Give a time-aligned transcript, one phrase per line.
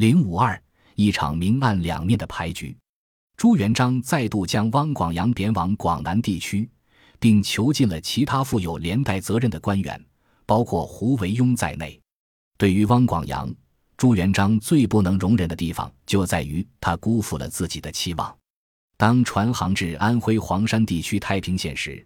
[0.00, 0.58] 零五二，
[0.94, 2.74] 一场明暗两面的牌局。
[3.36, 6.66] 朱元璋再度将汪广洋贬往广南地区，
[7.18, 10.02] 并囚禁了其他负有连带责任的官员，
[10.46, 12.00] 包括胡惟庸在内。
[12.56, 13.54] 对于汪广洋，
[13.98, 18.34] 朱元璋最不能容忍的地方就在于他辜负了自己的期望。
[18.96, 22.02] 当船航至安徽黄山地区太平县时，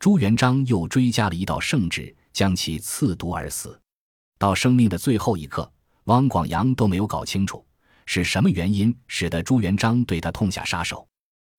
[0.00, 3.80] 朱元璋又追加了一道圣旨，将其刺毒而死。
[4.36, 5.70] 到生命的最后一刻。
[6.06, 7.64] 汪广洋都没有搞清楚
[8.04, 11.06] 是什么原因使得朱元璋对他痛下杀手，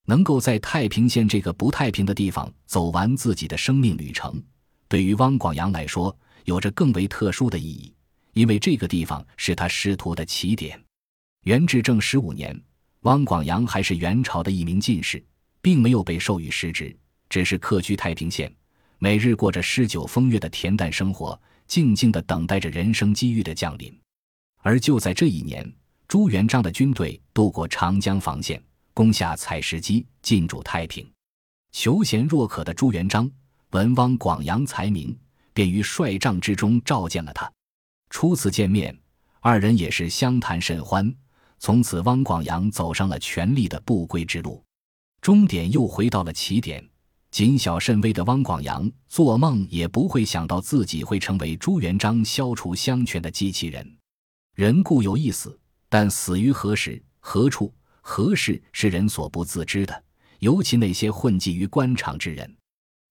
[0.05, 4.41] 能够在太平县这个不太平的地方走完自己的生命旅程，
[4.87, 7.93] 对于汪广洋来说有着更为特殊的意义，
[8.31, 10.81] 因为这个地方是他仕途的起点。
[11.43, 12.57] 元至正十五年，
[13.01, 15.21] 汪广洋还是元朝的一名进士，
[15.61, 16.95] 并没有被授予实职，
[17.27, 18.49] 只是客居太平县，
[18.97, 23.93] 每日过着诗酒风月的恬淡生活，静静地等待着人生机遇的降临。
[24.67, 25.65] 而就在这一年，
[26.09, 28.61] 朱元璋的军队渡过长江防线，
[28.93, 31.09] 攻下采石矶，进驻太平。
[31.71, 33.31] 求贤若渴的朱元璋
[33.69, 35.17] 闻汪广洋才名，
[35.53, 37.49] 便于帅帐之中召见了他。
[38.09, 38.93] 初次见面，
[39.39, 41.15] 二人也是相谈甚欢。
[41.59, 44.61] 从此，汪广洋走上了权力的不归之路，
[45.21, 46.85] 终点又回到了起点。
[47.31, 53.96] 谨小慎微的汪广洋做梦也不会想到自己会成为朱元璋消除相权的机器人。
[54.57, 55.55] 人固有一死，
[55.87, 60.03] 但死于何时、何处、何事是人所不自知的。
[60.39, 62.57] 尤其那些混迹于官场之人，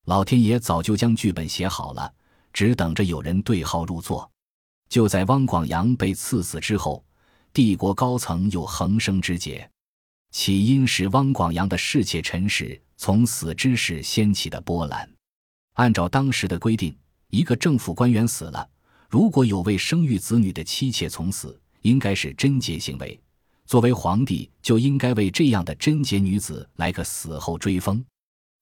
[0.07, 2.13] 老天爷早就将剧本写好了，
[2.53, 4.29] 只等着有人对号入座。
[4.89, 7.05] 就在汪广洋被赐死之后，
[7.53, 9.71] 帝国高层有横生枝节，
[10.33, 15.09] 起因是汪广洋的侍妾陈氏从死之时掀起的波澜。
[15.75, 18.69] 按照当时的规定，一个政府官员死了。
[19.17, 23.19] 如果有未生育子女的妻妾从死，应该是贞洁行为。
[23.65, 28.05] 作为皇帝，就应该为这样的贞洁女子来个死后追封。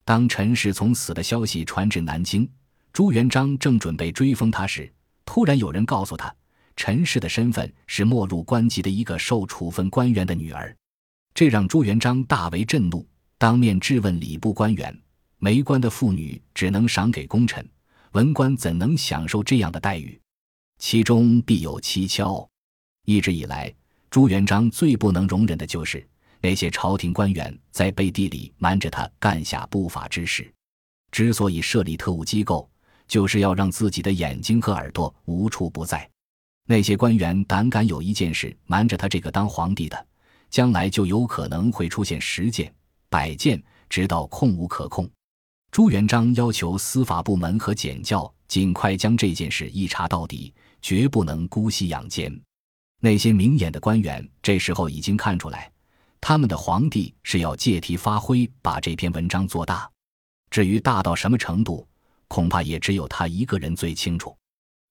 [0.05, 2.49] 当陈氏从死的消息传至南京，
[2.93, 4.89] 朱元璋正准备追封她时，
[5.25, 6.33] 突然有人告诉他，
[6.77, 10.73] 陈氏的身份是没入官籍的一个受处分官员的女儿。
[11.35, 13.05] 这让朱元璋大为震怒，
[13.39, 14.97] 当面质问礼部官员：
[15.39, 17.69] 没官的妇女只能赏给功臣，
[18.13, 20.17] 文官怎能享受这样的待遇？
[20.87, 22.47] 其中必有蹊跷。
[23.07, 23.75] 一直以来，
[24.11, 26.07] 朱元璋最不能容忍的就是
[26.43, 30.53] 那些朝廷官员在背地里瞒着他干下不法之事。
[31.11, 32.69] 之所以设立特务机构，
[33.09, 36.07] 就是要让自己的眼睛和耳朵无处不在。
[36.67, 40.07] 那些官员胆敢有一件事瞒着他这个当皇帝的，
[40.51, 42.71] 将来就有可能会出现十件、
[43.09, 43.59] 百件，
[43.89, 45.11] 直到控无可控。
[45.71, 50.53] 朱元璋要求司法部门和检教尽快将这件事一查到底。
[50.85, 52.31] 绝不能姑息养奸。
[53.01, 55.73] 那些明眼的官员这时候已经看出来，
[56.21, 59.91] 他们的皇帝是要借题发挥，把这篇文章做大。
[60.51, 61.89] 至于大到什么程度，
[62.29, 64.37] 恐怕也只有他一个人最清楚。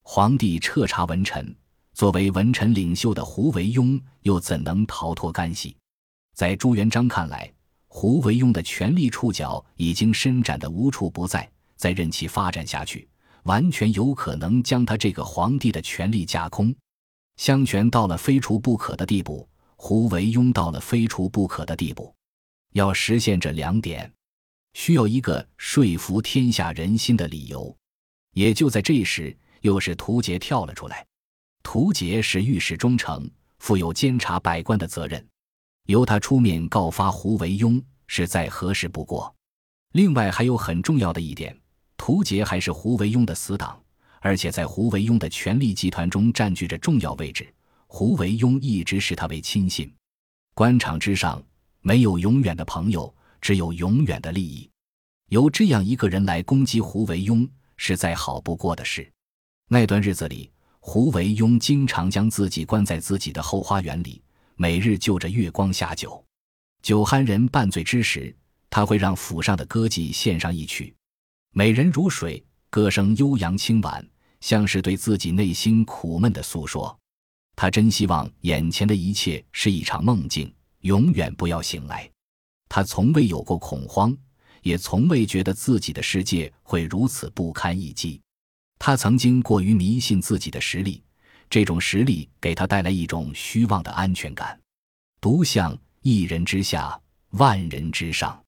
[0.01, 1.55] 皇帝彻查文臣，
[1.93, 5.77] 作为文臣领袖的胡惟庸又怎能逃脱干系？
[6.33, 7.53] 在朱元璋看来，
[7.87, 13.07] 胡惟庸的权力触角已经伸展的无处不在，再任其发展下去。
[13.43, 16.73] 完全有可能将他这个皇帝的权力架空，
[17.37, 22.13] 相权到了非除不可的地步，胡惟庸到了非除不可的地步。
[22.73, 24.11] 要实现这两点，
[24.73, 27.75] 需要一个说服天下人心的理由。
[28.33, 31.05] 也就在这时，又是屠杰跳了出来。
[31.61, 33.29] 屠杰是御史中丞，
[33.59, 35.23] 负有监察百官的责任，
[35.85, 39.33] 由他出面告发胡惟庸，是再合适不过。
[39.91, 41.55] 另外还有很重要的一点。
[41.97, 43.81] 屠杰还是胡惟庸的死党，
[44.19, 47.47] 而且在胡惟庸的权力集团中占据着重要位置。
[47.87, 49.93] 胡惟庸一直视他为亲信。
[50.55, 51.41] 官场之上
[51.81, 54.69] 没有永远的朋友，只有永远的利益。
[55.29, 59.09] 由这样一个人来攻击胡惟庸，是再好不过的事。
[59.69, 64.21] 那段日子里，胡惟庸经常将自己关在自己的后花园里，
[64.55, 66.23] 每日就着月光下酒。
[66.81, 68.35] 酒酣人半醉之时，
[68.69, 70.93] 他会让府上的歌妓献上一曲。
[71.55, 74.03] 美人如水，歌声悠扬清婉，
[74.41, 76.97] 像是对自己内心苦闷的诉说。
[77.55, 82.09] 他真希望眼前的一切是一场梦境，永远不要醒来。
[82.67, 84.17] 他从未有过恐慌，
[84.64, 88.20] 也从未觉得自己的世界会如此不堪一击。
[88.79, 91.03] 他曾经过于迷信自己的实力，
[91.52, 94.59] 这种实力给他带来一种虚妄的安全感，
[95.22, 96.99] 独享一人之下，
[97.29, 98.42] 万人之上。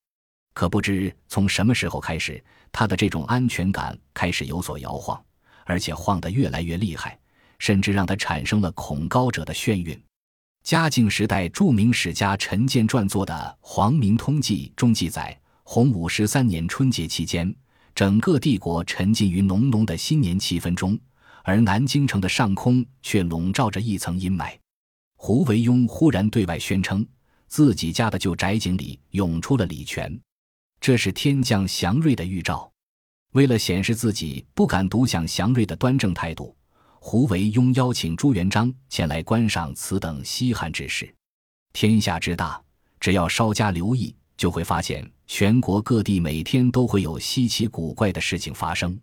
[0.55, 2.41] 可不知从什么时候开始，
[2.71, 5.21] 他的这种安全感开始有所摇晃，
[5.65, 7.19] 而且晃得越来越厉害，
[7.59, 10.01] 甚至让他产生了恐高者的眩晕。
[10.63, 17.53] 嘉靖时代著名史家陈建撰作的《皇明通记》中记载，洪武十三年春节期间，
[17.93, 20.97] 整个帝国沉浸于浓浓的新年气氛中，
[21.43, 24.57] 而南京城的上空却笼罩着一层阴霾。
[25.17, 27.05] 胡惟庸忽然对外宣称，
[27.47, 30.17] 自己家的旧宅井里涌出了李泉，
[30.85, 32.71] 这是天降祥瑞的预兆。
[33.31, 36.55] 为了显示自己不敢独享祥瑞的端正态度。
[36.99, 41.11] 胡惟庸邀请朱元璋前来观赏此等稀罕之事。
[41.73, 42.61] 天下之大，
[42.99, 48.95] 只要稍加留意，就会发现全国各地每天都会有稀奇古怪的事情发生。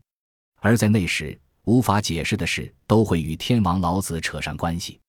[0.61, 5.01] 而在那时，无法解释的事都会与天王老子扯上关系。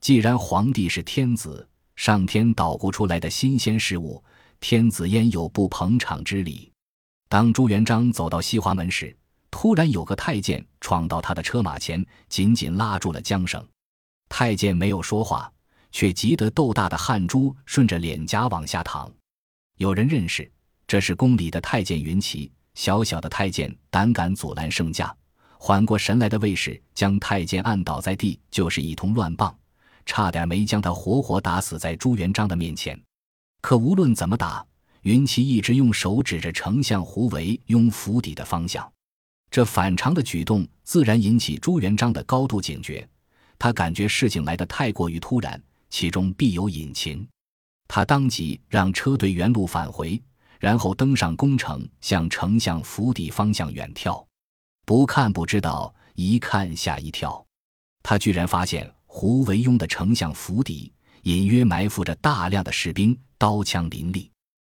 [0.00, 4.24] 既然皇帝是天子，上天捣鼓出来的新鲜事物，
[4.60, 6.70] 天子焉有不捧场之理？
[7.28, 9.16] 当朱元璋走到西华门时，
[9.50, 13.64] 突然有个太监闯到他的车马前，紧紧拉住了缰绳。
[14.28, 15.52] 太监没有说话，
[15.92, 19.12] 却急得豆大的汗珠顺着脸颊往下淌。
[19.76, 20.50] 有人认识，
[20.86, 22.50] 这是宫里的太监云奇。
[22.74, 25.14] 小小的太监胆敢阻拦圣驾，
[25.58, 29.56] 缓过神来的卫士将太监按倒在地，就是一通乱棒，
[30.04, 33.00] 差点没将他活活打死在朱元璋的面前。
[33.64, 34.62] 可无论怎么打，
[35.04, 38.92] 云奇一直用手指着丞相胡惟庸府邸的方向。
[39.50, 43.08] 这反常的举动自然引起朱元璋的高度警觉，
[43.58, 45.58] 他感觉事情来得太过于突然，
[45.88, 47.26] 其中必有隐情。
[47.88, 50.22] 他当即让车队原路返回，
[50.60, 54.22] 然后登上宫城，向丞相府邸方向远眺。
[54.84, 57.42] 不看不知道，一看吓一跳，
[58.02, 64.30] 他居然发现胡惟庸的丞相府邸隐约埋伏着大量的士兵，刀枪林立。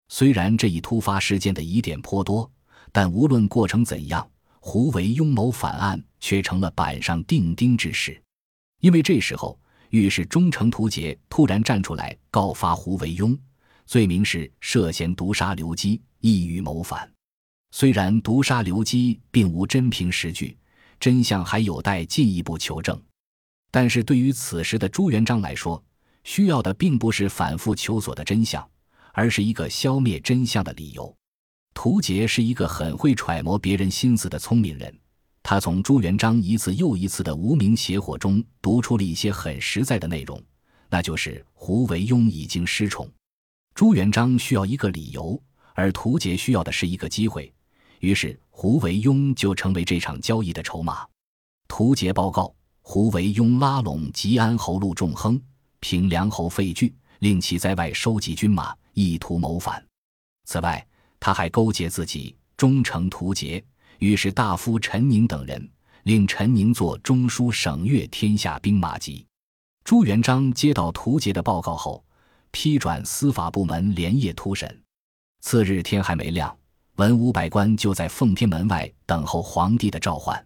[0.08, 2.50] 虽然这一突发事件的疑点颇多，
[2.90, 4.26] 但无论过程怎样。
[4.58, 8.18] 胡惟庸谋反案却成了板上钉钉之事，
[8.80, 13.38] 因为这时候御史中丞涂杰突然站出来告发胡惟庸，
[13.84, 17.12] 罪名是涉嫌毒杀刘基，意欲谋反。
[17.72, 20.56] 虽然毒杀刘基并无真凭实据，
[20.98, 22.98] 真相还有待进一步求证，
[23.70, 25.84] 但是对于此时的朱元璋来说，
[26.24, 28.66] 需要的并不是反复求索的真相，
[29.12, 31.14] 而是一个消灭真相的理由。
[31.72, 34.96] 屠杰是一个很会揣摩别人心思的聪明人，
[35.42, 40.42] 他从朱元璋一次又一次的无名邪火中读出了一些很实在的内容，
[40.88, 43.10] 那就是胡惟庸已经失宠。
[43.74, 45.40] 朱元璋需要一个理由，
[45.74, 47.52] 而屠杰需要的是一个机会，
[47.98, 51.04] 于是胡惟庸就成为这场交易的筹码。
[51.66, 55.40] 屠杰报告，胡惟庸拉拢吉安侯陆仲亨、
[55.84, 59.84] 平凉侯费据，令其在外收集军马，意图谋反。
[60.46, 60.84] 此外，
[61.20, 63.62] 他还勾结自己忠诚图杰、
[63.98, 65.70] 御史大夫陈宁等人，
[66.04, 69.26] 令陈宁做中书省阅天下兵马籍。
[69.84, 72.02] 朱元璋接到图杰的报告后，
[72.50, 74.82] 批转司法部门连夜突审。
[75.42, 76.56] 次日天还没亮，
[76.96, 80.42] 文武百官就在奉天门外等候皇帝的召唤。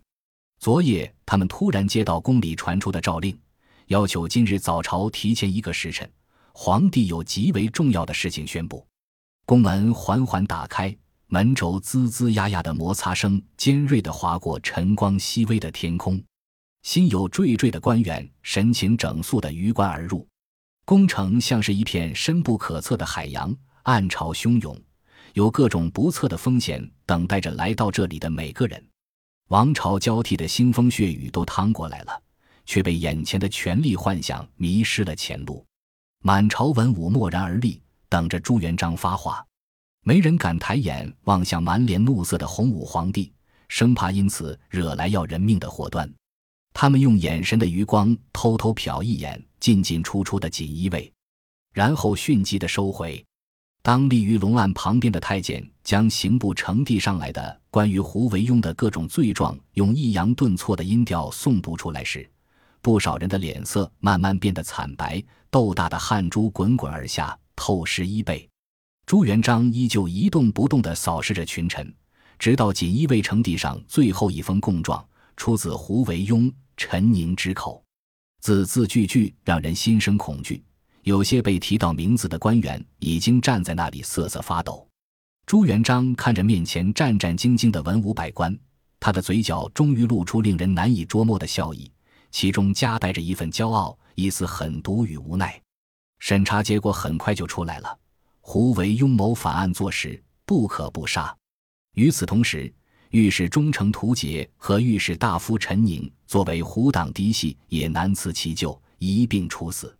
[0.59, 3.39] 昨夜，他们突然接到宫里传出的诏令，
[3.89, 6.11] 要求今日早朝提前一个时辰，
[6.53, 8.87] 皇帝有极为重要的事情宣布。
[9.47, 10.95] 宫门缓缓打开，
[11.29, 16.23] 门轴吱吱呀呀的摩擦声尖锐地划过晨光熹微的天空。
[16.83, 20.27] 心有惴惴的官员神情整肃地鱼贯而入。
[20.85, 23.55] 宫城像是一片深不可测的海洋，
[23.85, 24.79] 暗潮汹涌，
[25.33, 28.87] 有各种不测的风险等待着来到这里的每个人。
[29.49, 32.23] 王朝交替的腥风血雨都趟过来了，
[32.69, 35.65] 却被眼前的权力幻想迷失了前路。
[36.23, 37.81] 满朝文武默然而立。
[38.11, 39.47] 等着朱元璋发话，
[40.03, 43.31] 没人敢抬眼望向满脸怒色的洪武皇帝，
[43.69, 46.11] 生怕因此惹来要人命的祸端。
[46.73, 51.13] 他们用眼神的余光偷偷瞟一眼进进出出的锦衣卫，
[51.75, 53.23] 然后迅疾的收回。
[53.83, 62.27] 当立于龙案旁边的太监将刑部呈递上来的关于胡惟庸的各种罪状用抑扬顿挫的音调诵读出来时，
[62.81, 67.39] 不少人的脸色慢慢变得惨白，豆大的汗珠滚滚而下。
[67.61, 68.49] 透视衣背，
[69.05, 71.93] 朱元璋依旧一动不动地扫视着群臣，
[72.39, 75.05] 直到锦衣卫呈递上最后一封供状，
[75.37, 77.83] 出自胡惟庸、陈宁之口，
[78.41, 80.63] 字字句句让人心生恐惧。
[81.03, 84.87] 有些被提到名字的官员已经站在那里瑟瑟发抖。
[85.45, 88.57] 朱元璋看着面前战战兢兢的文武百官，
[89.01, 91.91] 他的嘴角终于露出令人难以捉摸的笑意，
[92.31, 95.61] 其中夹带着一份骄傲，一丝狠毒与无奈。
[96.19, 97.99] 审查结果很快就出来了，
[98.41, 101.37] 胡惟庸谋反案坐实，不可不杀。
[101.95, 102.73] 与此同时，
[103.11, 109.97] 御史忠诚图杰和御史大夫陈宁作为胡党嫡系，也难辞其咎，一并处死。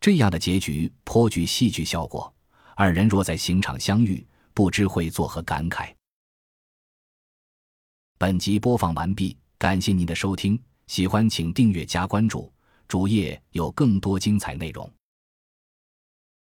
[0.00, 2.32] 这样的结局颇具戏剧效果。
[2.74, 5.94] 二人若在刑场相遇，不知会作何感慨。
[8.18, 10.60] 本集播放完毕，感谢您的收听。
[10.92, 12.52] 喜欢请订阅加关注
[12.86, 14.86] 主页有更多精彩内容。